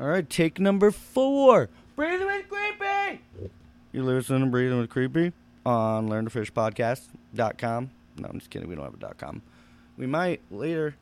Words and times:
All 0.00 0.06
right, 0.06 0.28
take 0.28 0.58
number 0.58 0.90
four. 0.90 1.68
Breathing 1.94 2.26
with 2.26 2.48
Creepy. 2.48 3.20
You 3.92 4.02
listen 4.02 4.40
to 4.40 4.46
Breathing 4.46 4.78
with 4.78 4.88
Creepy 4.88 5.34
on 5.66 6.08
LearnToFishPodcast.com. 6.08 7.90
No, 8.16 8.28
I'm 8.28 8.38
just 8.38 8.48
kidding. 8.48 8.66
We 8.66 8.76
don't 8.76 8.84
have 8.84 8.94
a 8.94 9.14
.com. 9.14 9.42
We 9.98 10.06
might 10.06 10.40
later, 10.50 10.96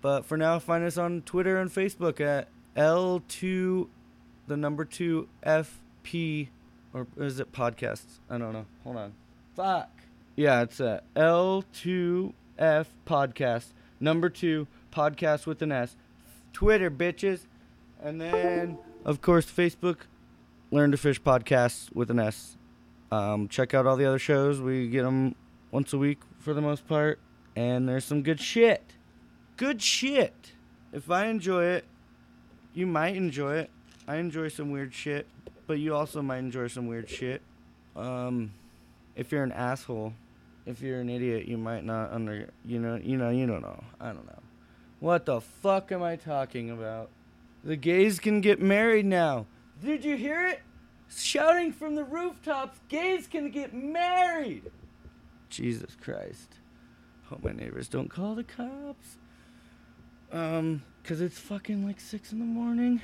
but 0.00 0.24
for 0.24 0.36
now, 0.36 0.60
find 0.60 0.84
us 0.84 0.96
on 0.96 1.22
Twitter 1.22 1.56
and 1.56 1.68
Facebook 1.72 2.20
at 2.20 2.46
L2, 2.76 3.88
the 4.46 4.56
number 4.56 4.84
two 4.84 5.28
FP, 5.44 6.46
or 6.94 7.08
is 7.16 7.40
it 7.40 7.50
podcasts? 7.50 8.20
I 8.30 8.38
don't 8.38 8.52
know. 8.52 8.66
Hold 8.84 8.96
on. 8.96 9.12
Fuck. 9.56 9.90
Yeah, 10.36 10.62
it's 10.62 10.78
a 10.78 11.02
L2F 11.16 12.32
podcast. 13.06 13.72
Number 13.98 14.30
two 14.30 14.68
podcast 14.92 15.46
with 15.46 15.62
an 15.62 15.72
S. 15.72 15.96
Twitter, 16.52 16.92
bitches. 16.92 17.46
And 18.02 18.20
then, 18.20 18.78
of 19.04 19.20
course, 19.20 19.46
Facebook, 19.46 19.98
Learn 20.70 20.90
to 20.90 20.96
Fish 20.96 21.20
Podcasts 21.20 21.94
with 21.94 22.10
an 22.10 22.18
S. 22.18 22.56
Um, 23.12 23.48
check 23.48 23.72
out 23.72 23.86
all 23.86 23.96
the 23.96 24.04
other 24.04 24.18
shows. 24.18 24.60
We 24.60 24.88
get 24.88 25.02
them 25.02 25.34
once 25.70 25.92
a 25.92 25.98
week 25.98 26.18
for 26.38 26.54
the 26.54 26.60
most 26.60 26.86
part. 26.88 27.20
And 27.54 27.88
there's 27.88 28.04
some 28.04 28.22
good 28.22 28.40
shit. 28.40 28.82
Good 29.56 29.80
shit. 29.80 30.52
If 30.92 31.10
I 31.10 31.26
enjoy 31.26 31.64
it, 31.64 31.84
you 32.74 32.86
might 32.86 33.16
enjoy 33.16 33.56
it. 33.56 33.70
I 34.08 34.16
enjoy 34.16 34.48
some 34.48 34.70
weird 34.70 34.92
shit, 34.92 35.26
but 35.66 35.78
you 35.78 35.94
also 35.94 36.20
might 36.20 36.38
enjoy 36.38 36.68
some 36.68 36.86
weird 36.86 37.08
shit. 37.08 37.42
Um, 37.96 38.52
if 39.16 39.32
you're 39.32 39.42
an 39.42 39.52
asshole, 39.52 40.12
if 40.66 40.80
you're 40.80 41.00
an 41.00 41.08
idiot, 41.08 41.48
you 41.48 41.56
might 41.56 41.84
not 41.84 42.12
under 42.12 42.48
you 42.64 42.78
know 42.78 43.00
you 43.02 43.16
know 43.16 43.30
you 43.30 43.46
don't 43.46 43.62
know. 43.62 43.82
I 44.00 44.06
don't 44.08 44.26
know. 44.26 44.42
What 45.00 45.26
the 45.26 45.40
fuck 45.40 45.90
am 45.92 46.02
I 46.02 46.16
talking 46.16 46.70
about? 46.70 47.10
The 47.66 47.74
gays 47.74 48.20
can 48.20 48.40
get 48.40 48.62
married 48.62 49.06
now. 49.06 49.46
Did 49.82 50.04
you 50.04 50.16
hear 50.16 50.46
it? 50.46 50.62
Shouting 51.10 51.72
from 51.72 51.96
the 51.96 52.04
rooftops, 52.04 52.78
gays 52.88 53.26
can 53.26 53.50
get 53.50 53.74
married. 53.74 54.70
Jesus 55.50 55.96
Christ. 56.00 56.60
Hope 57.24 57.42
my 57.42 57.50
neighbors 57.50 57.88
don't 57.88 58.08
call 58.08 58.36
the 58.36 58.44
cops. 58.44 59.18
Um, 60.30 60.84
cause 61.02 61.20
it's 61.20 61.40
fucking 61.40 61.84
like 61.84 61.98
six 61.98 62.30
in 62.30 62.38
the 62.38 62.44
morning. 62.44 63.00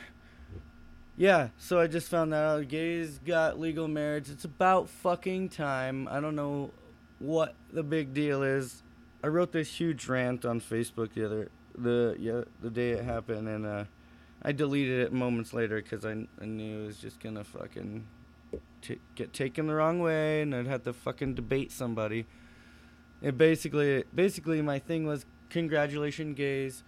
Yeah, 1.16 1.48
so 1.58 1.80
I 1.80 1.88
just 1.88 2.08
found 2.08 2.32
that 2.32 2.44
out. 2.44 2.68
Gays 2.68 3.18
got 3.18 3.58
legal 3.58 3.88
marriage. 3.88 4.30
It's 4.30 4.44
about 4.44 4.88
fucking 4.88 5.48
time. 5.48 6.06
I 6.08 6.20
don't 6.20 6.36
know 6.36 6.70
what 7.18 7.56
the 7.72 7.82
big 7.82 8.14
deal 8.14 8.44
is. 8.44 8.84
I 9.24 9.26
wrote 9.26 9.50
this 9.50 9.74
huge 9.74 10.06
rant 10.06 10.44
on 10.44 10.60
Facebook 10.60 11.14
the 11.14 11.26
other 11.26 11.50
the 11.76 12.16
yeah 12.20 12.42
the 12.60 12.70
day 12.70 12.90
it 12.90 13.04
happened, 13.04 13.48
and 13.48 13.66
uh, 13.66 13.84
I 14.42 14.52
deleted 14.52 15.00
it 15.00 15.12
moments 15.12 15.52
later 15.52 15.80
because 15.80 16.04
I, 16.04 16.26
I 16.40 16.44
knew 16.44 16.82
it 16.82 16.86
was 16.86 16.98
just 16.98 17.20
gonna 17.20 17.44
fucking 17.44 18.06
t- 18.80 19.00
get 19.14 19.32
taken 19.32 19.66
the 19.66 19.74
wrong 19.74 20.00
way, 20.00 20.42
and 20.42 20.54
I'd 20.54 20.66
have 20.66 20.84
to 20.84 20.92
fucking 20.92 21.34
debate 21.34 21.70
somebody. 21.72 22.26
It 23.20 23.38
basically 23.38 24.04
basically 24.14 24.62
my 24.62 24.78
thing 24.78 25.06
was 25.06 25.24
congratulations 25.48 26.36
gays. 26.36 26.82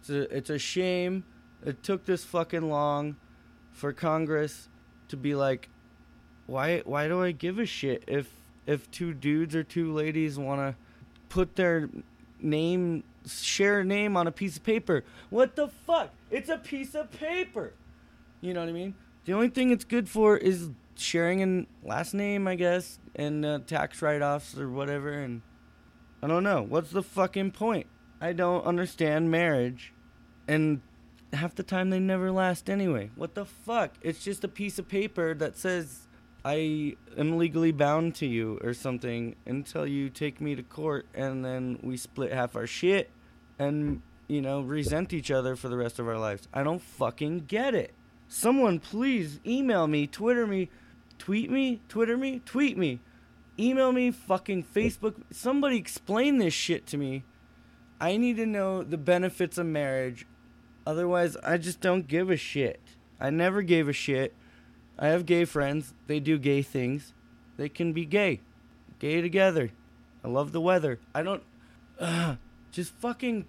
It's 0.00 0.10
a, 0.10 0.36
it's 0.36 0.50
a 0.50 0.58
shame 0.58 1.24
it 1.64 1.82
took 1.82 2.04
this 2.04 2.24
fucking 2.24 2.68
long 2.68 3.16
for 3.72 3.92
Congress 3.92 4.68
to 5.08 5.16
be 5.16 5.34
like, 5.34 5.70
why 6.46 6.80
why 6.80 7.08
do 7.08 7.22
I 7.22 7.32
give 7.32 7.58
a 7.58 7.66
shit 7.66 8.04
if 8.06 8.28
if 8.66 8.90
two 8.90 9.14
dudes 9.14 9.54
or 9.54 9.64
two 9.64 9.92
ladies 9.92 10.38
want 10.38 10.60
to 10.60 10.76
put 11.28 11.56
their 11.56 11.88
name 12.40 13.02
share 13.26 13.80
a 13.80 13.84
name 13.84 14.16
on 14.16 14.26
a 14.26 14.32
piece 14.32 14.56
of 14.56 14.64
paper? 14.64 15.04
What 15.30 15.56
the 15.56 15.68
fuck? 15.86 16.10
It's 16.30 16.48
a 16.48 16.58
piece 16.58 16.94
of 16.94 17.10
paper. 17.10 17.74
You 18.40 18.54
know 18.54 18.60
what 18.60 18.68
I 18.68 18.72
mean? 18.72 18.94
The 19.24 19.32
only 19.32 19.48
thing 19.48 19.70
it's 19.70 19.84
good 19.84 20.08
for 20.08 20.36
is 20.36 20.70
sharing 20.96 21.42
a 21.42 21.86
last 21.86 22.14
name, 22.14 22.46
I 22.46 22.54
guess, 22.56 22.98
and 23.14 23.44
uh, 23.44 23.60
tax 23.66 24.02
write-offs 24.02 24.58
or 24.58 24.68
whatever. 24.68 25.12
And 25.12 25.42
I 26.22 26.26
don't 26.26 26.44
know. 26.44 26.62
What's 26.62 26.90
the 26.90 27.02
fucking 27.02 27.52
point? 27.52 27.86
I 28.20 28.32
don't 28.32 28.64
understand 28.64 29.30
marriage, 29.30 29.92
and 30.48 30.80
half 31.32 31.54
the 31.54 31.62
time 31.62 31.90
they 31.90 32.00
never 32.00 32.30
last 32.30 32.70
anyway. 32.70 33.10
What 33.16 33.34
the 33.34 33.44
fuck? 33.44 33.92
It's 34.00 34.22
just 34.22 34.44
a 34.44 34.48
piece 34.48 34.78
of 34.78 34.88
paper 34.88 35.34
that 35.34 35.56
says 35.56 36.06
I 36.44 36.96
am 37.16 37.38
legally 37.38 37.72
bound 37.72 38.14
to 38.16 38.26
you 38.26 38.60
or 38.62 38.74
something 38.74 39.36
until 39.46 39.86
you 39.86 40.10
take 40.10 40.40
me 40.40 40.54
to 40.54 40.62
court 40.62 41.06
and 41.14 41.44
then 41.44 41.78
we 41.82 41.96
split 41.96 42.32
half 42.32 42.54
our 42.54 42.66
shit 42.66 43.10
and 43.58 44.02
you 44.28 44.42
know 44.42 44.60
resent 44.60 45.12
each 45.12 45.30
other 45.30 45.56
for 45.56 45.68
the 45.68 45.76
rest 45.76 45.98
of 45.98 46.06
our 46.06 46.18
lives. 46.18 46.48
I 46.52 46.62
don't 46.62 46.82
fucking 46.82 47.44
get 47.46 47.74
it. 47.74 47.94
Someone 48.28 48.78
please 48.78 49.40
email 49.46 49.86
me, 49.86 50.06
Twitter 50.06 50.46
me, 50.46 50.68
tweet 51.18 51.50
me, 51.50 51.80
Twitter 51.88 52.16
me, 52.16 52.40
tweet 52.44 52.76
me. 52.76 53.00
Email 53.58 53.92
me, 53.92 54.10
fucking 54.10 54.64
Facebook. 54.64 55.14
Somebody 55.30 55.76
explain 55.76 56.38
this 56.38 56.52
shit 56.52 56.86
to 56.88 56.96
me. 56.96 57.22
I 58.00 58.16
need 58.16 58.36
to 58.36 58.46
know 58.46 58.82
the 58.82 58.98
benefits 58.98 59.58
of 59.58 59.66
marriage 59.66 60.26
Otherwise, 60.86 61.36
I 61.42 61.56
just 61.56 61.80
don't 61.80 62.06
give 62.06 62.30
a 62.30 62.36
shit. 62.36 62.80
I 63.18 63.30
never 63.30 63.62
gave 63.62 63.88
a 63.88 63.92
shit. 63.92 64.34
I 64.98 65.08
have 65.08 65.26
gay 65.26 65.44
friends. 65.44 65.94
They 66.06 66.20
do 66.20 66.38
gay 66.38 66.62
things. 66.62 67.12
They 67.56 67.68
can 67.68 67.92
be 67.92 68.04
gay. 68.04 68.40
Gay 68.98 69.20
together. 69.20 69.70
I 70.24 70.28
love 70.28 70.52
the 70.52 70.60
weather. 70.60 70.98
I 71.14 71.22
don't. 71.22 71.42
Uh, 71.98 72.36
just 72.72 72.94
fucking. 72.94 73.46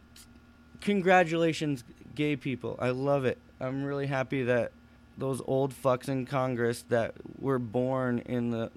Congratulations, 0.82 1.84
gay 2.14 2.36
people. 2.36 2.78
I 2.80 2.90
love 2.90 3.26
it. 3.26 3.40
I'm 3.60 3.84
really 3.84 4.08
happy 4.08 4.44
that 4.44 4.72
those 5.18 5.42
old 5.48 5.74
fucks 5.74 6.10
in 6.10 6.26
Congress 6.26 6.84
that 6.90 7.16
were 7.40 7.58
born 7.58 8.20
in 8.20 8.52
the 8.52 8.70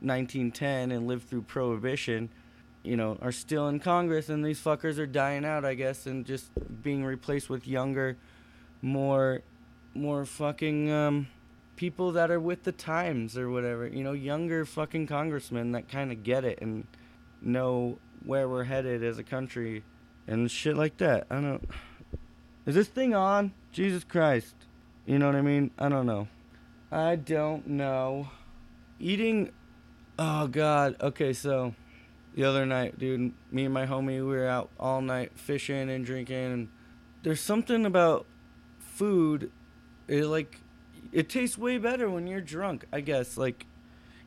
1910 0.00 0.90
and 0.90 1.06
lived 1.06 1.28
through 1.28 1.42
Prohibition 1.42 2.28
you 2.84 2.96
know, 2.96 3.16
are 3.22 3.32
still 3.32 3.68
in 3.68 3.80
Congress, 3.80 4.28
and 4.28 4.44
these 4.44 4.60
fuckers 4.60 4.98
are 4.98 5.06
dying 5.06 5.44
out, 5.44 5.64
I 5.64 5.74
guess, 5.74 6.06
and 6.06 6.24
just 6.24 6.50
being 6.82 7.02
replaced 7.02 7.48
with 7.48 7.66
younger, 7.66 8.18
more, 8.82 9.40
more 9.94 10.26
fucking 10.26 10.92
um, 10.92 11.26
people 11.76 12.12
that 12.12 12.30
are 12.30 12.40
with 12.40 12.62
the 12.62 12.72
times 12.72 13.36
or 13.36 13.50
whatever. 13.50 13.86
You 13.86 14.04
know, 14.04 14.12
younger 14.12 14.64
fucking 14.64 15.06
congressmen 15.06 15.72
that 15.72 15.88
kind 15.88 16.12
of 16.12 16.22
get 16.22 16.44
it 16.44 16.60
and 16.60 16.86
know 17.40 17.98
where 18.24 18.48
we're 18.48 18.64
headed 18.64 19.02
as 19.04 19.18
a 19.18 19.22
country 19.22 19.84
and 20.26 20.50
shit 20.50 20.76
like 20.76 20.96
that. 20.98 21.26
I 21.30 21.40
don't. 21.40 21.68
Is 22.66 22.74
this 22.74 22.88
thing 22.88 23.14
on? 23.14 23.52
Jesus 23.72 24.04
Christ. 24.04 24.54
You 25.06 25.18
know 25.18 25.26
what 25.26 25.36
I 25.36 25.42
mean? 25.42 25.70
I 25.78 25.88
don't 25.88 26.06
know. 26.06 26.28
I 26.90 27.16
don't 27.16 27.66
know. 27.66 28.28
Eating. 28.98 29.52
Oh 30.18 30.46
God. 30.46 30.96
Okay, 31.00 31.32
so 31.32 31.74
the 32.34 32.44
other 32.44 32.64
night, 32.64 32.98
dude. 32.98 33.32
Me 33.50 33.64
and 33.64 33.74
my 33.74 33.86
homie, 33.86 34.06
we 34.06 34.22
were 34.22 34.46
out 34.46 34.70
all 34.78 35.02
night 35.02 35.32
fishing 35.34 35.90
and 35.90 36.06
drinking. 36.06 36.52
And 36.52 36.68
there's 37.22 37.40
something 37.40 37.84
about 37.84 38.26
food. 38.78 39.50
It 40.08 40.24
like 40.26 40.60
it 41.12 41.28
tastes 41.28 41.58
way 41.58 41.78
better 41.78 42.10
when 42.10 42.26
you're 42.26 42.40
drunk. 42.40 42.84
I 42.92 43.00
guess 43.00 43.36
like 43.36 43.66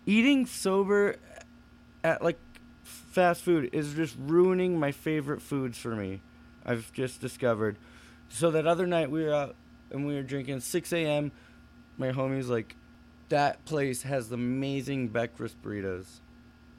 eating 0.06 0.46
sober 0.46 1.18
at 2.04 2.24
like 2.24 2.40
fast 2.84 3.42
food 3.42 3.70
is 3.74 3.94
just 3.94 4.16
ruining 4.20 4.80
my 4.80 4.92
favorite 4.92 5.42
foods 5.42 5.78
for 5.78 5.96
me. 5.96 6.22
I've 6.66 6.92
just 6.94 7.22
discovered. 7.22 7.78
So 8.30 8.52
that 8.52 8.68
other 8.68 8.88
night 8.88 9.10
we 9.10 9.24
were 9.24 9.34
out 9.34 9.56
and 9.92 10.06
we 10.06 10.16
were 10.16 10.24
drinking 10.24 10.60
6 10.60 10.94
a.m. 10.94 11.32
My 11.98 12.12
homie's 12.12 12.50
like, 12.50 12.76
that 13.30 13.66
place 13.66 14.04
has 14.04 14.32
amazing 14.32 15.10
breakfast 15.10 15.62
burritos. 15.62 16.06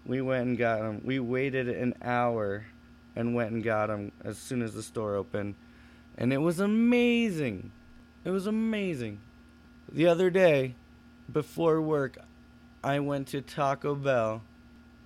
We 0.06 0.20
went 0.20 0.46
and 0.48 0.58
got 0.58 0.80
them. 0.80 1.02
We 1.04 1.18
waited 1.18 1.68
an 1.68 1.94
hour 2.02 2.64
and 3.14 3.34
went 3.34 3.50
and 3.50 3.62
got 3.62 3.88
them 3.88 4.12
as 4.24 4.38
soon 4.38 4.62
as 4.62 4.74
the 4.74 4.82
store 4.82 5.14
opened. 5.14 5.56
And 6.16 6.32
it 6.32 6.38
was 6.38 6.60
amazing. 6.60 7.72
It 8.24 8.30
was 8.30 8.46
amazing. 8.46 9.20
The 9.90 10.06
other 10.06 10.28
day, 10.28 10.74
before 11.32 11.80
work, 11.80 12.18
I 12.84 13.00
went 13.00 13.28
to 13.28 13.40
Taco 13.40 13.94
Bell 13.94 14.42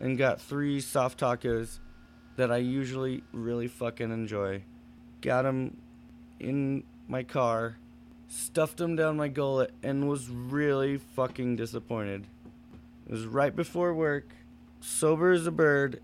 and 0.01 0.19
got 0.19 0.41
three 0.41 0.81
soft 0.81 1.21
tacos 1.21 1.79
that 2.35 2.51
I 2.51 2.57
usually 2.57 3.23
really 3.33 3.69
fucking 3.69 4.11
enjoy. 4.11 4.65
Got 5.21 5.43
them 5.43 5.77
in 6.41 6.83
my 7.07 7.23
car, 7.23 7.79
stuffed 8.27 8.79
them 8.79 8.97
down 8.97 9.17
my 9.17 9.29
gullet, 9.29 9.71
and 9.85 10.09
was 10.09 10.29
really 10.29 10.97
fucking 10.97 11.55
disappointed. 11.55 12.27
It 13.07 13.13
was 13.13 13.27
right 13.27 13.55
before 13.55 13.95
work 13.95 14.35
sober 14.81 15.31
as 15.31 15.47
a 15.47 15.53
bird 15.53 16.01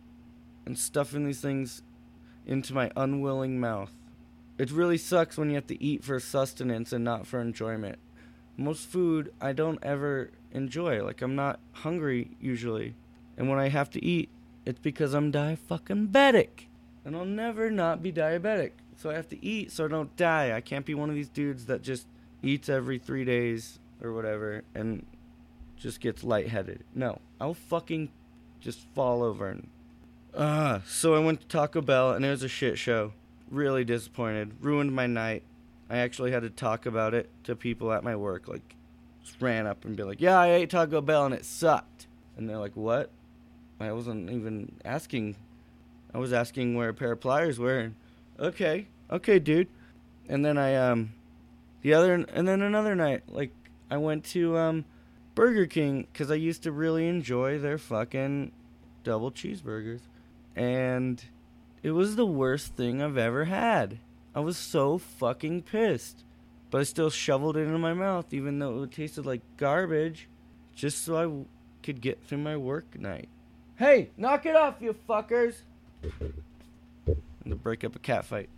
and 0.66 0.78
stuffing 0.78 1.25
these 1.25 1.40
things 1.40 1.82
into 2.46 2.75
my 2.75 2.92
unwilling 2.96 3.58
mouth. 3.58 3.92
It 4.56 4.70
really 4.70 4.98
sucks 4.98 5.36
when 5.36 5.48
you 5.48 5.56
have 5.56 5.66
to 5.66 5.82
eat 5.82 6.04
for 6.04 6.20
sustenance 6.20 6.92
and 6.92 7.04
not 7.04 7.26
for 7.26 7.40
enjoyment. 7.40 7.98
Most 8.58 8.87
food 8.87 9.32
I 9.40 9.52
don't 9.55 9.78
ever 9.82 10.31
enjoy. 10.52 11.02
Like 11.02 11.22
I'm 11.22 11.34
not 11.34 11.60
hungry 11.72 12.32
usually. 12.40 12.94
And 13.38 13.49
when 13.49 13.58
I 13.58 13.69
have 13.69 13.88
to 13.90 14.05
eat, 14.05 14.28
it's 14.66 14.81
because 14.81 15.14
I'm 15.14 15.31
die 15.31 15.56
fucking 15.56 16.08
diabetic. 16.08 16.66
And 17.05 17.16
I'll 17.16 17.25
never 17.25 17.70
not 17.70 18.02
be 18.02 18.12
diabetic. 18.12 18.72
So 18.96 19.10
I 19.10 19.14
have 19.14 19.28
to 19.28 19.43
eat 19.43 19.72
so 19.72 19.87
I 19.87 19.88
don't 19.88 20.14
die. 20.16 20.55
I 20.55 20.60
can't 20.60 20.84
be 20.84 20.94
one 20.94 21.08
of 21.08 21.14
these 21.14 21.28
dudes 21.28 21.66
that 21.66 21.82
just 21.82 22.06
eats 22.43 22.69
every 22.69 22.99
three 22.99 23.25
days 23.25 23.78
or 24.02 24.12
whatever, 24.12 24.62
and 24.75 25.04
just 25.76 26.00
gets 26.00 26.22
lightheaded. 26.25 26.84
No, 26.94 27.20
I'll 27.40 27.54
fucking 27.54 28.11
just 28.61 28.81
fall 28.94 29.22
over 29.22 29.49
and. 29.49 29.69
Uh, 30.34 30.81
so 30.87 31.14
I 31.14 31.19
went 31.20 31.40
to 31.40 31.46
Taco 31.46 31.81
Bell 31.81 32.12
and 32.12 32.25
it 32.25 32.31
was 32.31 32.43
a 32.43 32.49
shit 32.49 32.78
show. 32.78 33.12
Really 33.50 33.84
disappointed. 33.84 34.52
Ruined 34.61 34.94
my 34.94 35.06
night. 35.06 35.43
I 35.90 35.99
actually 35.99 36.32
had 36.32 36.43
to 36.43 36.50
talk 36.50 36.87
about 36.87 37.14
it 37.14 37.31
to 37.44 37.56
people 37.56 37.93
at 37.93 38.05
my 38.05 38.17
work. 38.17 38.49
Like, 38.49 38.75
ran 39.40 39.67
up 39.67 39.85
and 39.85 39.96
be 39.96 40.02
like, 40.02 40.20
"Yeah, 40.20 40.38
I 40.38 40.52
ate 40.52 40.70
Taco 40.70 41.00
Bell 41.00 41.26
and 41.26 41.35
it 41.35 41.44
sucked." 41.44 42.06
And 42.37 42.49
they're 42.49 42.58
like, 42.58 42.76
"What?" 42.76 43.11
I 43.81 43.93
wasn't 43.93 44.31
even 44.31 44.73
asking. 44.85 45.37
I 46.12 46.19
was 46.19 46.32
asking 46.32 46.75
where 46.75 46.88
a 46.88 46.94
pair 46.94 47.12
of 47.12 47.20
pliers 47.20 47.58
were. 47.58 47.79
And, 47.79 47.94
okay, 48.38 48.88
okay, 49.11 49.38
dude. 49.38 49.69
And 50.29 50.44
then 50.44 50.58
I 50.58 50.75
um, 50.75 51.12
the 51.82 51.94
other 51.94 52.14
and 52.14 52.49
then 52.49 52.62
another 52.62 52.94
night, 52.94 53.23
like 53.29 53.52
I 53.90 53.96
went 53.96 54.25
to 54.26 54.56
um, 54.58 54.85
Burger 55.35 55.67
King 55.67 56.06
because 56.12 56.31
I 56.31 56.35
used 56.35 56.62
to 56.64 56.73
really 56.73 57.06
enjoy 57.06 57.58
their 57.58 57.79
fucking 57.79 58.52
double 59.05 59.31
cheeseburgers, 59.31 60.00
and 60.56 61.23
it 61.82 61.93
was 61.93 62.17
the 62.17 62.26
worst 62.26 62.75
thing 62.75 63.00
I've 63.00 63.17
ever 63.17 63.44
had. 63.44 63.99
I 64.34 64.40
was 64.40 64.56
so 64.56 64.98
fucking 64.98 65.62
pissed. 65.62 66.25
But 66.70 66.82
I 66.82 66.84
still 66.84 67.10
shoveled 67.10 67.56
it 67.56 67.60
into 67.60 67.78
my 67.78 67.94
mouth, 67.94 68.32
even 68.34 68.58
though 68.58 68.82
it 68.82 68.92
tasted 68.92 69.25
like 69.25 69.40
garbage, 69.56 70.28
just 70.75 71.02
so 71.04 71.16
I 71.16 71.22
w- 71.22 71.46
could 71.82 72.00
get 72.00 72.22
through 72.22 72.38
my 72.38 72.56
work 72.56 72.98
night. 72.98 73.28
Hey, 73.76 74.10
knock 74.16 74.44
it 74.44 74.54
off, 74.54 74.76
you 74.80 74.94
fuckers! 75.08 75.62
And 76.20 76.34
to 77.46 77.56
break 77.56 77.84
up 77.84 77.96
a 77.96 77.98
cat 77.98 78.26
fight. 78.26 78.50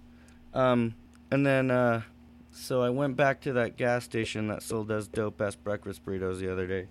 Um, 0.55 0.95
and 1.31 1.47
then, 1.47 1.71
uh, 1.71 2.03
so 2.51 2.83
I 2.83 2.91
went 2.91 3.17
back 3.17 3.41
to 3.43 3.53
that 3.53 3.77
gas 3.77 4.05
station 4.05 4.49
that 4.49 4.65
sold 4.65 4.89
does 4.89 5.07
dope 5.07 5.41
ass 5.41 5.55
breakfast 5.55 6.05
burritos 6.05 6.41
the 6.41 6.51
other 6.51 6.67
day. 6.67 6.89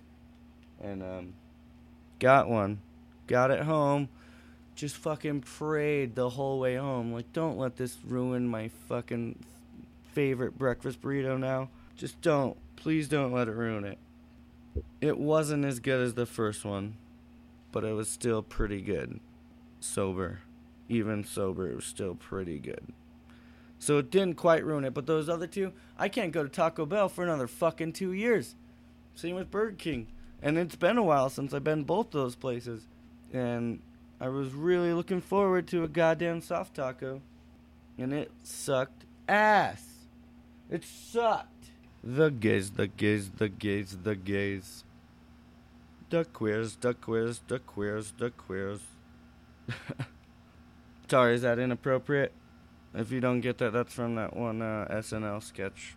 And, 0.82 1.02
um, 1.02 1.34
got 2.18 2.48
one. 2.48 2.80
Got 3.26 3.50
it 3.50 3.64
home 3.64 4.08
just 4.80 4.96
fucking 4.96 5.42
prayed 5.42 6.14
the 6.14 6.30
whole 6.30 6.58
way 6.58 6.76
home. 6.76 7.12
Like, 7.12 7.30
don't 7.34 7.58
let 7.58 7.76
this 7.76 7.98
ruin 8.02 8.48
my 8.48 8.68
fucking 8.88 9.38
favorite 10.12 10.56
breakfast 10.56 11.02
burrito 11.02 11.38
now. 11.38 11.68
Just 11.96 12.20
don't. 12.22 12.56
Please 12.76 13.06
don't 13.06 13.32
let 13.32 13.46
it 13.46 13.54
ruin 13.54 13.84
it. 13.84 13.98
It 15.02 15.18
wasn't 15.18 15.66
as 15.66 15.80
good 15.80 16.00
as 16.00 16.14
the 16.14 16.24
first 16.24 16.64
one, 16.64 16.96
but 17.72 17.84
it 17.84 17.92
was 17.92 18.08
still 18.08 18.42
pretty 18.42 18.80
good. 18.80 19.20
Sober. 19.80 20.40
Even 20.88 21.24
sober, 21.24 21.70
it 21.70 21.76
was 21.76 21.84
still 21.84 22.14
pretty 22.14 22.58
good. 22.58 22.86
So 23.78 23.98
it 23.98 24.10
didn't 24.10 24.36
quite 24.36 24.64
ruin 24.64 24.84
it, 24.84 24.94
but 24.94 25.06
those 25.06 25.28
other 25.28 25.46
two, 25.46 25.72
I 25.98 26.08
can't 26.08 26.32
go 26.32 26.42
to 26.42 26.48
Taco 26.48 26.86
Bell 26.86 27.08
for 27.10 27.22
another 27.22 27.46
fucking 27.46 27.92
two 27.92 28.12
years. 28.12 28.54
Same 29.14 29.36
with 29.36 29.50
Burger 29.50 29.76
King. 29.76 30.06
And 30.42 30.56
it's 30.56 30.76
been 30.76 30.96
a 30.96 31.02
while 31.02 31.28
since 31.28 31.52
I've 31.52 31.64
been 31.64 31.84
both 31.84 32.10
those 32.12 32.34
places. 32.34 32.86
And 33.32 33.80
I 34.20 34.28
was 34.28 34.52
really 34.52 34.92
looking 34.92 35.20
forward 35.20 35.66
to 35.68 35.82
a 35.82 35.88
goddamn 35.88 36.42
soft 36.42 36.74
taco. 36.74 37.22
And 37.96 38.12
it 38.12 38.30
sucked 38.42 39.04
ass. 39.28 39.82
It 40.70 40.84
sucked. 40.84 41.70
The 42.04 42.30
gays, 42.30 42.72
the 42.72 42.86
gays, 42.86 43.30
the 43.30 43.48
gays, 43.48 43.96
the 44.02 44.16
gays. 44.16 44.84
The 46.10 46.24
queers, 46.24 46.76
the 46.76 46.94
queers, 46.94 47.40
the 47.46 47.58
queers, 47.58 48.12
the 48.18 48.30
queers. 48.30 48.80
Sorry, 51.10 51.34
is 51.34 51.42
that 51.42 51.58
inappropriate? 51.58 52.32
If 52.94 53.12
you 53.12 53.20
don't 53.20 53.40
get 53.40 53.58
that, 53.58 53.72
that's 53.72 53.92
from 53.92 54.16
that 54.16 54.36
one 54.36 54.62
uh, 54.62 54.86
SNL 54.90 55.42
sketch 55.42 55.96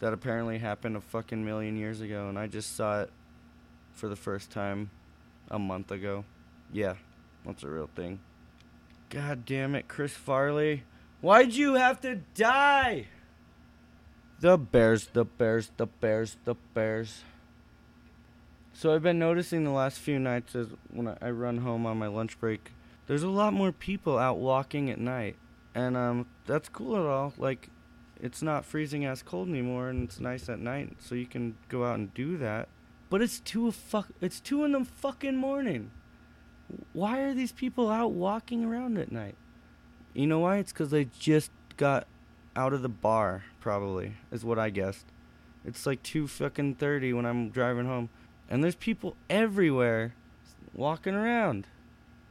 that 0.00 0.12
apparently 0.12 0.58
happened 0.58 0.96
a 0.96 1.00
fucking 1.00 1.44
million 1.44 1.76
years 1.76 2.00
ago, 2.00 2.28
and 2.28 2.38
I 2.38 2.46
just 2.46 2.76
saw 2.76 3.02
it 3.02 3.10
for 3.92 4.08
the 4.08 4.16
first 4.16 4.50
time 4.50 4.90
a 5.50 5.58
month 5.58 5.90
ago. 5.90 6.24
Yeah, 6.72 6.94
that's 7.44 7.62
a 7.62 7.68
real 7.68 7.90
thing. 7.94 8.20
God 9.10 9.44
damn 9.44 9.74
it, 9.74 9.88
Chris 9.88 10.12
Farley. 10.12 10.82
Why'd 11.20 11.52
you 11.52 11.74
have 11.74 12.00
to 12.02 12.16
die? 12.34 13.06
The 14.40 14.58
Bears, 14.58 15.08
the 15.12 15.24
Bears, 15.24 15.70
the 15.76 15.86
Bears, 15.86 16.36
the 16.44 16.54
Bears. 16.74 17.22
So 18.72 18.92
I've 18.92 19.02
been 19.02 19.18
noticing 19.18 19.64
the 19.64 19.70
last 19.70 20.00
few 20.00 20.18
nights 20.18 20.56
as 20.56 20.68
when 20.90 21.16
I 21.22 21.30
run 21.30 21.58
home 21.58 21.86
on 21.86 21.96
my 21.98 22.08
lunch 22.08 22.38
break, 22.40 22.72
there's 23.06 23.22
a 23.22 23.28
lot 23.28 23.52
more 23.52 23.70
people 23.72 24.18
out 24.18 24.38
walking 24.38 24.90
at 24.90 24.98
night. 24.98 25.36
And 25.74 25.96
um 25.96 26.26
that's 26.46 26.68
cool 26.68 26.96
at 26.96 27.06
all. 27.06 27.32
Like 27.38 27.70
it's 28.20 28.42
not 28.42 28.64
freezing 28.64 29.04
ass 29.04 29.22
cold 29.22 29.48
anymore 29.48 29.88
and 29.88 30.04
it's 30.04 30.18
nice 30.18 30.48
at 30.48 30.58
night 30.58 30.96
so 30.98 31.14
you 31.14 31.26
can 31.26 31.56
go 31.68 31.84
out 31.84 31.98
and 31.98 32.12
do 32.14 32.36
that. 32.38 32.68
But 33.10 33.22
it's 33.22 33.38
two 33.38 33.70
fuck 33.70 34.08
it's 34.20 34.40
two 34.40 34.64
in 34.64 34.72
the 34.72 34.84
fucking 34.84 35.36
morning 35.36 35.92
why 36.92 37.20
are 37.20 37.34
these 37.34 37.52
people 37.52 37.90
out 37.90 38.12
walking 38.12 38.64
around 38.64 38.98
at 38.98 39.12
night? 39.12 39.36
You 40.12 40.26
know 40.26 40.40
why? 40.40 40.58
It's 40.58 40.72
because 40.72 40.90
they 40.90 41.08
just 41.18 41.50
got 41.76 42.06
out 42.56 42.72
of 42.72 42.82
the 42.82 42.88
bar, 42.88 43.44
probably, 43.60 44.14
is 44.30 44.44
what 44.44 44.58
I 44.58 44.70
guessed. 44.70 45.06
It's 45.64 45.86
like 45.86 46.02
2 46.02 46.28
fucking 46.28 46.76
30 46.76 47.12
when 47.14 47.26
I'm 47.26 47.50
driving 47.50 47.86
home. 47.86 48.10
And 48.48 48.62
there's 48.62 48.74
people 48.74 49.16
everywhere 49.30 50.14
walking 50.74 51.14
around. 51.14 51.66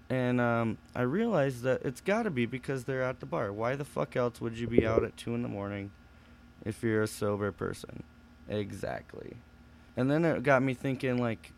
And 0.10 0.40
um, 0.40 0.78
I 0.96 1.02
realized 1.02 1.64
that 1.64 1.82
it's 1.84 2.02
got 2.02 2.24
to 2.24 2.30
be 2.30 2.46
because 2.46 2.84
they're 2.84 3.02
at 3.02 3.20
the 3.20 3.26
bar. 3.26 3.52
Why 3.52 3.76
the 3.76 3.86
fuck 3.86 4.16
else 4.16 4.40
would 4.40 4.58
you 4.58 4.68
be 4.68 4.86
out 4.86 5.04
at 5.04 5.18
2 5.18 5.34
in 5.34 5.42
the 5.42 5.48
morning 5.48 5.92
if 6.64 6.84
you're 6.84 7.02
a 7.02 7.08
sober 7.08 7.52
person? 7.52 8.04
Exactly. 8.48 9.38
And 9.98 10.12
then 10.12 10.24
it 10.26 10.44
got 10.44 10.62
me 10.62 10.74
thinking, 10.74 11.18
like, 11.18 11.52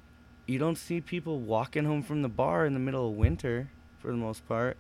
you 0.46 0.60
don't 0.60 0.78
see 0.78 1.02
people 1.02 1.40
walking 1.40 1.86
home 1.86 2.04
from 2.04 2.22
the 2.22 2.30
bar 2.30 2.66
in 2.66 2.74
the 2.74 2.80
middle 2.80 3.10
of 3.10 3.16
winter 3.16 3.70
for 4.00 4.12
the 4.12 4.18
most 4.18 4.48
part. 4.48 4.78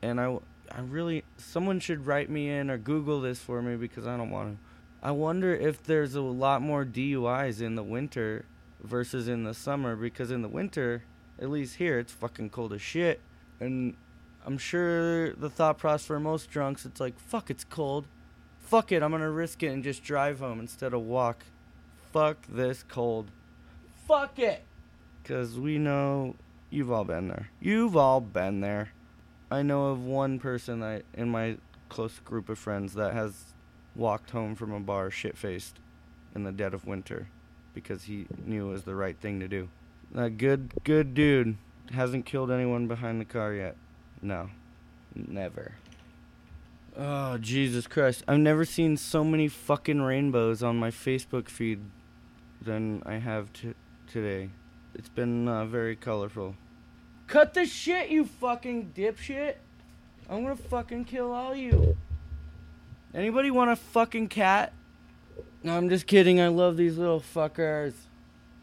And 0.00 0.20
I, 0.20 0.38
I 0.70 0.80
really, 0.80 1.24
someone 1.36 1.80
should 1.80 2.06
write 2.06 2.30
me 2.30 2.48
in 2.48 2.70
or 2.70 2.78
Google 2.78 3.20
this 3.20 3.38
for 3.38 3.60
me 3.62 3.76
because 3.76 4.06
I 4.06 4.16
don't 4.16 4.30
want 4.30 4.56
to. 4.56 5.06
I 5.06 5.10
wonder 5.10 5.54
if 5.54 5.82
there's 5.82 6.14
a 6.14 6.20
lot 6.20 6.62
more 6.62 6.84
DUIs 6.84 7.60
in 7.60 7.74
the 7.74 7.82
winter 7.82 8.44
versus 8.82 9.28
in 9.28 9.44
the 9.44 9.54
summer 9.54 9.96
because 9.96 10.30
in 10.30 10.42
the 10.42 10.48
winter, 10.48 11.04
at 11.40 11.50
least 11.50 11.76
here, 11.76 11.98
it's 11.98 12.12
fucking 12.12 12.50
cold 12.50 12.72
as 12.72 12.80
shit. 12.80 13.20
And 13.60 13.96
I'm 14.46 14.58
sure 14.58 15.34
the 15.34 15.50
thought 15.50 15.78
process 15.78 16.06
for 16.06 16.20
most 16.20 16.50
drunks, 16.50 16.86
it's 16.86 17.00
like, 17.00 17.18
fuck, 17.18 17.50
it's 17.50 17.64
cold. 17.64 18.06
Fuck 18.60 18.92
it, 18.92 19.02
I'm 19.02 19.10
gonna 19.10 19.30
risk 19.30 19.62
it 19.62 19.68
and 19.68 19.84
just 19.84 20.02
drive 20.02 20.38
home 20.38 20.60
instead 20.60 20.94
of 20.94 21.02
walk. 21.02 21.44
Fuck 22.12 22.38
this 22.48 22.84
cold. 22.88 23.30
Fuck 24.06 24.38
it! 24.38 24.64
Because 25.22 25.58
we 25.58 25.78
know 25.78 26.34
you've 26.70 26.90
all 26.90 27.04
been 27.04 27.28
there. 27.28 27.48
You've 27.60 27.96
all 27.96 28.20
been 28.20 28.60
there. 28.60 28.90
I 29.50 29.62
know 29.62 29.88
of 29.88 30.04
one 30.04 30.38
person 30.38 30.80
that 30.80 31.04
in 31.14 31.28
my 31.28 31.58
close 31.88 32.18
group 32.20 32.48
of 32.48 32.58
friends 32.58 32.94
that 32.94 33.12
has 33.12 33.54
walked 33.94 34.30
home 34.30 34.54
from 34.54 34.72
a 34.72 34.80
bar 34.80 35.10
shit 35.10 35.36
faced 35.36 35.78
in 36.34 36.44
the 36.44 36.52
dead 36.52 36.72
of 36.72 36.86
winter 36.86 37.28
because 37.74 38.04
he 38.04 38.26
knew 38.46 38.68
it 38.68 38.72
was 38.72 38.84
the 38.84 38.94
right 38.94 39.18
thing 39.18 39.40
to 39.40 39.48
do. 39.48 39.68
That 40.12 40.38
good, 40.38 40.72
good 40.84 41.14
dude 41.14 41.56
hasn't 41.92 42.26
killed 42.26 42.50
anyone 42.50 42.88
behind 42.88 43.20
the 43.20 43.24
car 43.24 43.52
yet. 43.52 43.76
No. 44.20 44.50
Never. 45.14 45.72
Oh, 46.96 47.38
Jesus 47.38 47.86
Christ. 47.86 48.24
I've 48.28 48.38
never 48.38 48.64
seen 48.64 48.96
so 48.96 49.24
many 49.24 49.48
fucking 49.48 50.02
rainbows 50.02 50.62
on 50.62 50.76
my 50.76 50.90
Facebook 50.90 51.48
feed 51.48 51.80
than 52.60 53.02
I 53.06 53.14
have 53.14 53.52
t- 53.52 53.74
today. 54.06 54.50
It's 54.94 55.08
been 55.08 55.48
uh, 55.48 55.64
very 55.64 55.96
colorful. 55.96 56.56
Cut 57.26 57.54
the 57.54 57.64
shit, 57.64 58.10
you 58.10 58.24
fucking 58.24 58.92
dipshit! 58.94 59.54
I'm 60.28 60.42
gonna 60.42 60.56
fucking 60.56 61.06
kill 61.06 61.32
all 61.32 61.54
you. 61.54 61.96
Anybody 63.14 63.50
want 63.50 63.70
a 63.70 63.76
fucking 63.76 64.28
cat? 64.28 64.72
No, 65.62 65.76
I'm 65.76 65.88
just 65.88 66.06
kidding. 66.06 66.40
I 66.40 66.48
love 66.48 66.76
these 66.76 66.96
little 66.98 67.20
fuckers. 67.20 67.94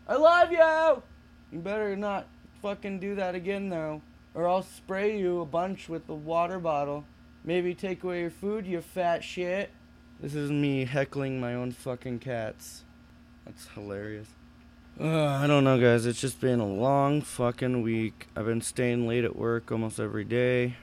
I 0.08 0.16
love 0.16 0.52
you! 0.52 1.04
You 1.52 1.60
better 1.60 1.96
not 1.96 2.28
fucking 2.62 3.00
do 3.00 3.16
that 3.16 3.36
again, 3.36 3.70
though. 3.70 4.02
Or 4.34 4.48
I'll 4.48 4.64
spray 4.64 5.18
you 5.18 5.42
a 5.42 5.46
bunch 5.46 5.90
with 5.90 6.06
the 6.08 6.14
water 6.14 6.60
bottle. 6.60 7.06
Maybe 7.44 7.74
take 7.74 8.04
away 8.04 8.22
your 8.22 8.30
food, 8.30 8.68
you 8.68 8.82
fat 8.82 9.24
shit. 9.24 9.72
This 10.20 10.36
is 10.36 10.52
me 10.52 10.86
heckling 10.86 11.40
my 11.40 11.56
own 11.56 11.72
fucking 11.72 12.20
cats. 12.20 12.84
That's 13.46 13.68
hilarious. 13.70 14.28
Uh, 15.02 15.28
I 15.28 15.48
don't 15.48 15.64
know, 15.64 15.80
guys. 15.80 16.06
It's 16.06 16.20
just 16.20 16.42
been 16.42 16.60
a 16.60 16.68
long 16.68 17.22
fucking 17.22 17.84
week. 17.84 18.28
I've 18.36 18.46
been 18.46 18.60
staying 18.60 19.08
late 19.08 19.24
at 19.24 19.34
work 19.34 19.72
almost 19.72 19.98
every 19.98 20.26
day. 20.26 20.76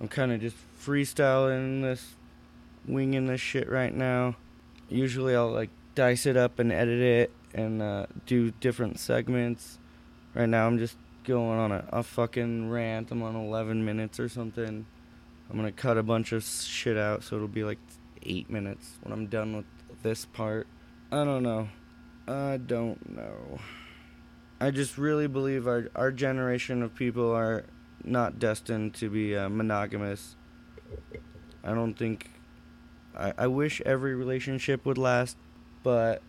I'm 0.00 0.06
kind 0.06 0.30
of 0.30 0.40
just 0.40 0.56
freestyling 0.80 1.82
this, 1.82 2.14
winging 2.86 3.26
this 3.26 3.40
shit 3.40 3.68
right 3.68 3.92
now. 3.92 4.36
Usually 4.88 5.34
I'll 5.34 5.50
like 5.50 5.70
dice 5.96 6.24
it 6.24 6.36
up 6.36 6.60
and 6.60 6.70
edit 6.70 7.00
it 7.00 7.32
and 7.52 7.82
uh, 7.82 8.06
do 8.26 8.52
different 8.52 9.00
segments. 9.00 9.80
Right 10.34 10.48
now 10.48 10.68
I'm 10.68 10.78
just 10.78 10.96
going 11.24 11.58
on 11.58 11.72
a, 11.72 11.84
a 11.90 12.04
fucking 12.04 12.70
rant. 12.70 13.10
I'm 13.10 13.24
on 13.24 13.34
11 13.34 13.84
minutes 13.84 14.20
or 14.20 14.28
something. 14.28 14.86
I'm 15.50 15.56
gonna 15.56 15.72
cut 15.72 15.98
a 15.98 16.04
bunch 16.04 16.30
of 16.30 16.44
shit 16.44 16.96
out 16.96 17.24
so 17.24 17.34
it'll 17.34 17.48
be 17.48 17.64
like 17.64 17.80
eight 18.22 18.48
minutes 18.48 18.98
when 19.02 19.12
I'm 19.12 19.26
done 19.26 19.56
with 19.56 19.66
this 20.04 20.26
part. 20.26 20.68
I 21.10 21.24
don't 21.24 21.42
know. 21.42 21.70
I 22.26 22.56
don't 22.56 23.16
know. 23.16 23.58
I 24.60 24.70
just 24.70 24.96
really 24.96 25.26
believe 25.26 25.66
our 25.66 25.88
our 25.94 26.10
generation 26.10 26.82
of 26.82 26.94
people 26.94 27.30
are 27.30 27.66
not 28.02 28.38
destined 28.38 28.94
to 28.94 29.10
be 29.10 29.36
uh, 29.36 29.48
monogamous. 29.48 30.36
I 31.62 31.74
don't 31.74 31.94
think. 31.94 32.30
I, 33.16 33.32
I 33.38 33.46
wish 33.46 33.80
every 33.82 34.14
relationship 34.14 34.84
would 34.86 34.98
last, 34.98 35.36
but 35.82 36.22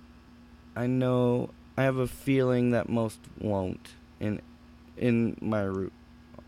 I 0.75 0.87
know 0.87 1.51
I 1.77 1.83
have 1.83 1.97
a 1.97 2.07
feeling 2.07 2.71
that 2.71 2.89
most 2.89 3.19
won't 3.39 3.95
in 4.19 4.41
in 4.97 5.37
my 5.41 5.63
ru- 5.63 5.91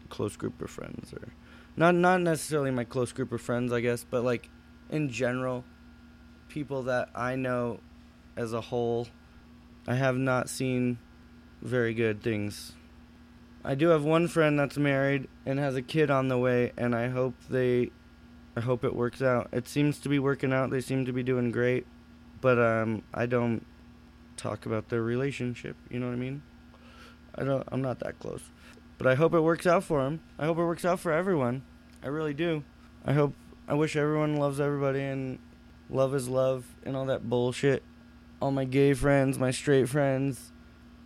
close 0.10 0.36
group 0.36 0.62
of 0.62 0.70
friends 0.70 1.14
or 1.14 1.34
not 1.76 1.96
not 1.96 2.22
necessarily 2.22 2.72
my 2.72 2.84
close 2.84 3.12
group 3.12 3.32
of 3.32 3.42
friends, 3.42 3.72
I 3.72 3.82
guess, 3.82 4.04
but 4.04 4.24
like 4.24 4.50
in 4.90 5.10
general, 5.10 5.64
people 6.50 6.84
that 6.84 7.10
I 7.16 7.36
know 7.36 7.80
as 8.36 8.54
a 8.54 8.62
whole, 8.62 9.08
I 9.88 9.96
have 9.96 10.18
not 10.18 10.50
seen 10.50 11.00
very 11.62 11.94
good 11.94 12.22
things. 12.22 12.74
I 13.64 13.74
do 13.74 13.88
have 13.90 14.04
one 14.04 14.28
friend 14.28 14.60
that's 14.60 14.78
married 14.78 15.28
and 15.46 15.60
has 15.60 15.76
a 15.76 15.82
kid 15.82 16.12
on 16.12 16.28
the 16.28 16.38
way, 16.38 16.74
and 16.78 16.94
I 16.94 17.08
hope 17.08 17.36
they, 17.50 17.92
I 18.56 18.60
hope 18.60 18.84
it 18.84 18.96
works 18.96 19.22
out. 19.22 19.50
It 19.54 19.68
seems 19.68 20.00
to 20.00 20.10
be 20.10 20.20
working 20.20 20.52
out. 20.52 20.72
They 20.72 20.82
seem 20.82 21.06
to 21.06 21.14
be 21.14 21.24
doing 21.24 21.52
great, 21.52 21.88
but 22.42 22.60
um, 22.60 23.04
I 23.14 23.26
don't 23.26 23.66
talk 24.36 24.66
about 24.66 24.90
their 24.90 25.02
relationship. 25.02 25.78
You 25.90 26.00
know 26.00 26.08
what 26.08 26.14
I 26.14 26.18
mean? 26.18 26.44
I 27.36 27.44
don't. 27.44 27.68
I'm 27.72 27.82
not 27.82 28.00
that 28.00 28.20
close, 28.20 28.44
but 28.98 29.08
I 29.08 29.16
hope 29.16 29.34
it 29.34 29.42
works 29.42 29.68
out 29.68 29.84
for 29.84 30.04
them. 30.04 30.22
I 30.38 30.46
hope 30.46 30.58
it 30.58 30.66
works 30.66 30.86
out 30.86 31.00
for 31.00 31.12
everyone. 31.12 31.64
I 32.04 32.08
really 32.08 32.34
do. 32.34 32.64
I 33.06 33.14
hope. 33.14 33.34
I 33.68 33.74
wish 33.74 33.96
everyone 33.96 34.38
loves 34.38 34.60
everybody 34.60 35.02
and 35.02 35.40
love 35.90 36.16
is 36.16 36.30
love 36.30 36.66
and 36.84 36.96
all 36.96 37.06
that 37.06 37.30
bullshit. 37.30 37.84
All 38.40 38.52
my 38.52 38.66
gay 38.66 38.94
friends, 38.94 39.40
my 39.40 39.52
straight 39.52 39.90
friends, 39.90 40.52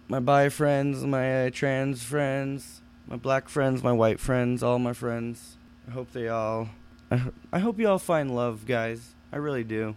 my 0.07 0.19
bi 0.19 0.49
friends, 0.49 1.05
my 1.05 1.47
uh, 1.47 1.49
trans 1.49 2.03
friends, 2.03 2.81
my 3.07 3.15
black 3.15 3.47
friends, 3.47 3.83
my 3.83 3.93
white 3.93 4.19
friends, 4.19 4.61
all 4.61 4.79
my 4.79 4.93
friends. 4.93 5.57
I 5.87 5.91
hope 5.91 6.11
they 6.11 6.27
all. 6.27 6.69
I, 7.09 7.21
I 7.53 7.59
hope 7.59 7.79
you 7.79 7.87
all 7.87 7.99
find 7.99 8.35
love, 8.35 8.65
guys. 8.65 9.15
I 9.31 9.37
really 9.37 9.63
do. 9.63 9.95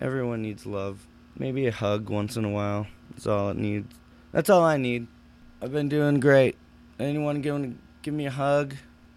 Everyone 0.00 0.42
needs 0.42 0.66
love. 0.66 1.06
Maybe 1.38 1.66
a 1.66 1.72
hug 1.72 2.10
once 2.10 2.36
in 2.36 2.44
a 2.44 2.50
while. 2.50 2.86
That's 3.10 3.26
all 3.26 3.50
it 3.50 3.56
needs. 3.56 3.94
That's 4.32 4.50
all 4.50 4.62
I 4.62 4.76
need. 4.76 5.06
I've 5.62 5.72
been 5.72 5.88
doing 5.88 6.20
great. 6.20 6.56
Anyone 7.00 7.40
give, 7.40 7.74
give 8.02 8.12
me 8.12 8.26
a 8.26 8.30
hug? 8.30 8.74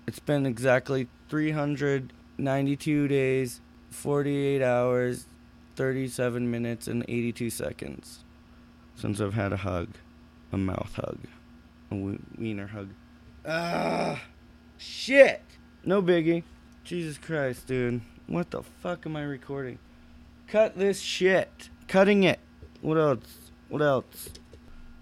It's 0.07 0.19
been 0.19 0.45
exactly 0.45 1.07
392 1.29 3.07
days, 3.07 3.61
48 3.89 4.61
hours, 4.61 5.27
37 5.75 6.49
minutes, 6.49 6.87
and 6.87 7.03
82 7.07 7.49
seconds 7.49 8.23
since 8.95 9.19
I've 9.19 9.33
had 9.33 9.53
a 9.53 9.57
hug. 9.57 9.89
A 10.51 10.57
mouth 10.57 10.93
hug. 10.95 11.17
A 11.91 11.95
wiener 12.37 12.67
hug. 12.67 12.89
Ah, 13.45 14.21
shit! 14.77 15.41
No 15.83 16.01
biggie. 16.01 16.43
Jesus 16.83 17.17
Christ, 17.17 17.67
dude. 17.67 18.01
What 18.27 18.51
the 18.51 18.61
fuck 18.61 19.05
am 19.05 19.15
I 19.15 19.23
recording? 19.23 19.79
Cut 20.47 20.77
this 20.77 20.99
shit. 20.99 21.69
Cutting 21.87 22.23
it. 22.23 22.39
What 22.81 22.97
else? 22.97 23.51
What 23.69 23.81
else? 23.81 24.29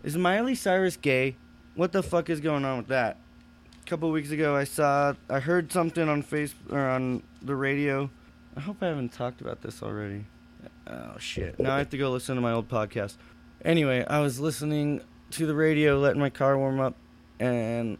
Is 0.04 0.18
Miley 0.18 0.56
Cyrus 0.56 0.96
gay? 0.96 1.36
What 1.76 1.92
the 1.92 2.04
fuck 2.04 2.30
is 2.30 2.40
going 2.40 2.66
on 2.66 2.78
with 2.78 2.88
that? 2.88 3.18
A 3.82 3.90
couple 3.90 4.12
weeks 4.12 4.32
ago, 4.32 4.56
I 4.56 4.64
saw, 4.64 5.14
I 5.30 5.40
heard 5.40 5.72
something 5.72 6.08
on 6.08 6.24
Facebook 6.24 6.72
or 6.72 6.80
on 6.80 7.24
the 7.42 7.56
radio. 7.56 8.10
I 8.56 8.60
hope 8.62 8.78
I 8.82 8.88
haven't 8.88 9.12
talked 9.12 9.42
about 9.42 9.62
this 9.62 9.82
already. 9.82 10.26
Oh 10.90 11.18
shit! 11.20 11.60
Now 11.60 11.76
I 11.76 11.80
have 11.80 11.90
to 11.90 11.98
go 11.98 12.12
listen 12.12 12.36
to 12.36 12.42
my 12.42 12.52
old 12.52 12.68
podcast. 12.68 13.18
Anyway, 13.64 14.06
I 14.06 14.20
was 14.20 14.40
listening 14.40 15.02
to 15.32 15.46
the 15.46 15.54
radio, 15.54 16.00
letting 16.00 16.20
my 16.20 16.30
car 16.30 16.58
warm 16.58 16.80
up, 16.80 16.96
and 17.40 17.98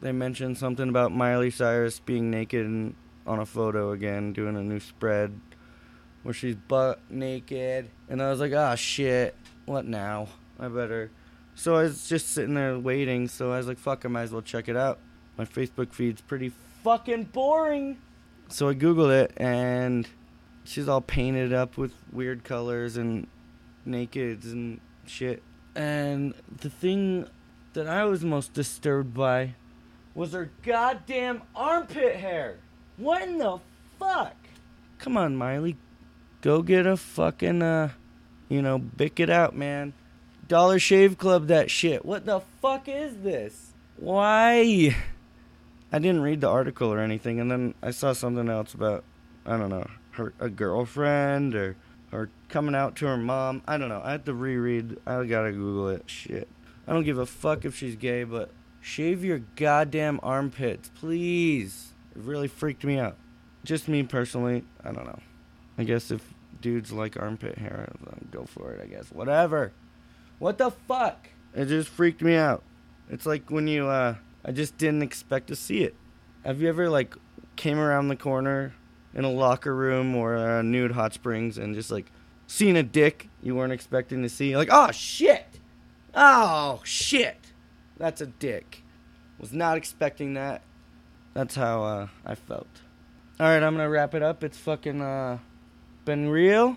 they 0.00 0.12
mentioned 0.12 0.58
something 0.58 0.88
about 0.88 1.10
Miley 1.12 1.50
Cyrus 1.50 1.98
being 1.98 2.30
naked 2.30 2.64
and 2.64 2.94
on 3.26 3.40
a 3.40 3.46
photo 3.46 3.92
again, 3.92 4.32
doing 4.32 4.56
a 4.56 4.62
new 4.62 4.80
spread 4.80 5.38
where 6.22 6.34
she's 6.34 6.54
butt 6.54 7.00
naked, 7.10 7.90
and 8.08 8.22
I 8.22 8.30
was 8.30 8.40
like, 8.40 8.52
ah 8.52 8.74
shit, 8.74 9.34
what 9.66 9.86
now? 9.86 10.28
I 10.58 10.68
better. 10.68 11.10
So 11.54 11.74
I 11.74 11.82
was 11.82 12.08
just 12.08 12.28
sitting 12.28 12.54
there 12.54 12.78
waiting. 12.78 13.26
So 13.26 13.52
I 13.52 13.56
was 13.56 13.66
like, 13.66 13.78
fuck, 13.78 14.04
I 14.04 14.08
might 14.08 14.22
as 14.22 14.32
well 14.32 14.42
check 14.42 14.68
it 14.68 14.76
out. 14.76 15.00
My 15.36 15.44
Facebook 15.44 15.92
feed's 15.92 16.20
pretty 16.20 16.52
fucking 16.84 17.24
boring. 17.24 17.98
So 18.48 18.68
I 18.68 18.74
googled 18.74 19.10
it, 19.10 19.32
and 19.36 20.08
she's 20.64 20.88
all 20.88 21.00
painted 21.00 21.52
up 21.52 21.76
with 21.76 21.92
weird 22.12 22.44
colors 22.44 22.96
and 22.96 23.26
naked 23.84 24.44
and 24.44 24.80
shit. 25.06 25.42
And 25.74 26.34
the 26.60 26.70
thing 26.70 27.26
that 27.72 27.86
I 27.86 28.04
was 28.04 28.24
most 28.24 28.52
disturbed 28.52 29.14
by 29.14 29.54
was 30.14 30.32
her 30.32 30.50
goddamn 30.64 31.42
armpit 31.54 32.16
hair. 32.16 32.56
What 32.96 33.22
in 33.22 33.38
the 33.38 33.58
fuck? 33.98 34.34
Come 34.98 35.16
on, 35.16 35.36
Miley. 35.36 35.76
Go 36.40 36.62
get 36.62 36.86
a 36.86 36.96
fucking, 36.96 37.62
uh, 37.62 37.90
you 38.48 38.62
know, 38.62 38.78
Bic 38.78 39.20
it 39.20 39.30
out, 39.30 39.54
man. 39.54 39.92
Dollar 40.48 40.78
Shave 40.78 41.18
Club 41.18 41.46
that 41.48 41.70
shit. 41.70 42.04
What 42.04 42.24
the 42.26 42.40
fuck 42.60 42.88
is 42.88 43.18
this? 43.22 43.72
Why? 43.96 44.96
I 45.92 45.98
didn't 45.98 46.22
read 46.22 46.40
the 46.40 46.48
article 46.48 46.92
or 46.92 46.98
anything, 46.98 47.40
and 47.40 47.50
then 47.50 47.74
I 47.82 47.90
saw 47.90 48.12
something 48.12 48.48
else 48.48 48.74
about, 48.74 49.04
I 49.46 49.56
don't 49.56 49.70
know, 49.70 49.88
her 50.18 50.34
a 50.38 50.48
girlfriend 50.48 51.54
or 51.54 51.76
or 52.12 52.30
coming 52.48 52.74
out 52.74 52.96
to 52.96 53.06
her 53.06 53.16
mom. 53.16 53.62
I 53.66 53.76
don't 53.76 53.88
know. 53.88 54.00
I 54.02 54.12
have 54.12 54.24
to 54.24 54.34
reread. 54.34 54.98
I 55.06 55.24
gotta 55.24 55.52
Google 55.52 55.88
it. 55.88 56.04
Shit. 56.06 56.48
I 56.86 56.92
don't 56.92 57.04
give 57.04 57.18
a 57.18 57.26
fuck 57.26 57.64
if 57.64 57.76
she's 57.76 57.96
gay, 57.96 58.24
but 58.24 58.50
shave 58.80 59.24
your 59.24 59.40
goddamn 59.56 60.20
armpits, 60.22 60.90
please. 60.94 61.92
It 62.16 62.22
really 62.22 62.48
freaked 62.48 62.84
me 62.84 62.98
out. 62.98 63.16
Just 63.64 63.88
me 63.88 64.02
personally. 64.02 64.64
I 64.82 64.92
don't 64.92 65.04
know. 65.04 65.20
I 65.76 65.84
guess 65.84 66.10
if 66.10 66.22
dudes 66.60 66.92
like 66.92 67.20
armpit 67.20 67.58
hair, 67.58 67.92
go 68.30 68.44
for 68.44 68.72
it. 68.72 68.80
I 68.82 68.86
guess 68.86 69.10
whatever. 69.10 69.72
What 70.38 70.58
the 70.58 70.70
fuck? 70.70 71.28
It 71.54 71.66
just 71.66 71.88
freaked 71.88 72.22
me 72.22 72.36
out. 72.36 72.62
It's 73.10 73.26
like 73.26 73.50
when 73.50 73.66
you. 73.66 73.86
uh 73.88 74.14
I 74.44 74.52
just 74.52 74.78
didn't 74.78 75.02
expect 75.02 75.48
to 75.48 75.56
see 75.56 75.82
it. 75.82 75.94
Have 76.44 76.62
you 76.62 76.68
ever 76.68 76.88
like 76.88 77.14
came 77.56 77.78
around 77.78 78.08
the 78.08 78.16
corner 78.16 78.72
in 79.14 79.24
a 79.24 79.30
locker 79.30 79.74
room 79.74 80.14
or 80.14 80.36
a 80.36 80.62
nude 80.62 80.92
hot 80.92 81.12
springs 81.14 81.58
and 81.58 81.74
just 81.74 81.90
like 81.90 82.10
seeing 82.46 82.76
a 82.76 82.82
dick 82.82 83.28
you 83.42 83.54
weren't 83.54 83.72
expecting 83.72 84.22
to 84.22 84.28
see? 84.28 84.56
Like, 84.56 84.68
oh 84.70 84.90
shit! 84.90 85.60
Oh 86.14 86.80
shit! 86.84 87.52
That's 87.96 88.20
a 88.20 88.26
dick. 88.26 88.82
Was 89.38 89.52
not 89.52 89.76
expecting 89.76 90.34
that. 90.34 90.62
That's 91.34 91.54
how 91.54 91.82
uh, 91.84 92.06
I 92.26 92.34
felt. 92.34 92.66
All 93.38 93.46
right, 93.46 93.62
I'm 93.62 93.76
gonna 93.76 93.88
wrap 93.88 94.14
it 94.14 94.22
up. 94.22 94.42
It's 94.42 94.58
fucking 94.58 95.00
uh, 95.00 95.38
been 96.04 96.28
real. 96.28 96.76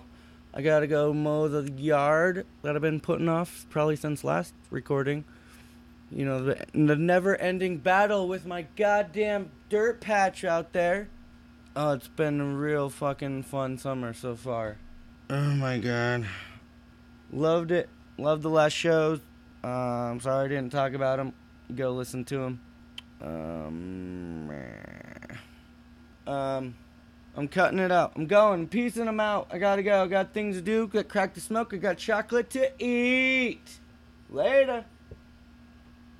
I 0.54 0.62
gotta 0.62 0.86
go 0.86 1.12
mow 1.12 1.48
the 1.48 1.72
yard 1.72 2.46
that 2.62 2.76
I've 2.76 2.82
been 2.82 3.00
putting 3.00 3.28
off 3.28 3.66
probably 3.70 3.96
since 3.96 4.22
last 4.22 4.54
recording. 4.70 5.24
You 6.10 6.26
know, 6.26 6.44
the, 6.44 6.66
the 6.74 6.94
never 6.94 7.34
ending 7.36 7.78
battle 7.78 8.28
with 8.28 8.44
my 8.44 8.66
goddamn 8.76 9.50
dirt 9.70 10.00
patch 10.00 10.44
out 10.44 10.72
there. 10.72 11.08
Oh, 11.74 11.92
it's 11.92 12.08
been 12.08 12.38
a 12.38 12.44
real 12.44 12.90
fucking 12.90 13.44
fun 13.44 13.78
summer 13.78 14.12
so 14.12 14.36
far. 14.36 14.76
Oh 15.30 15.54
my 15.54 15.78
god. 15.78 16.26
Loved 17.32 17.70
it. 17.70 17.88
Loved 18.18 18.42
the 18.42 18.50
last 18.50 18.74
shows. 18.74 19.20
Uh, 19.64 19.68
I'm 19.68 20.20
sorry 20.20 20.44
I 20.44 20.48
didn't 20.48 20.70
talk 20.70 20.92
about 20.92 21.16
them. 21.16 21.32
Go 21.74 21.92
listen 21.92 22.26
to 22.26 22.36
them. 22.36 22.60
Um, 23.22 24.50
um, 26.26 26.74
I'm 27.34 27.48
cutting 27.48 27.78
it 27.78 27.90
out. 27.90 28.12
I'm 28.16 28.26
going, 28.26 28.68
piecing 28.68 29.06
them 29.06 29.20
out. 29.20 29.48
I 29.50 29.56
gotta 29.58 29.82
go. 29.82 30.02
I 30.02 30.08
got 30.08 30.34
things 30.34 30.56
to 30.56 30.62
do. 30.62 30.86
Got 30.88 31.08
crack 31.08 31.32
to 31.34 31.40
smoke. 31.40 31.72
I 31.72 31.78
got 31.78 31.96
chocolate 31.96 32.50
to 32.50 32.70
eat. 32.84 33.78
Later. 34.28 34.84